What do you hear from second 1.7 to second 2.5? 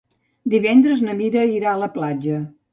a la platja.